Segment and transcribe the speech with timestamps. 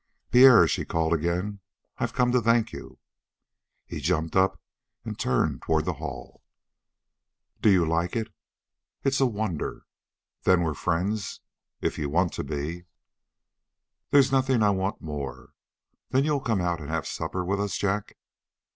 [0.31, 1.59] "Pierre!" she called again.
[1.99, 2.97] "I've come to thank you."
[3.85, 4.59] He jumped up
[5.05, 6.41] and turned toward the hall.
[7.61, 8.33] "Do you like it?"
[9.03, 9.85] "It's a wonder!"
[10.41, 11.41] "Then we're friends?"
[11.81, 12.85] "If you want to be."
[14.09, 15.53] "There's nothing I want more.
[16.09, 18.17] Then you'll come out and have supper with us, Jack?"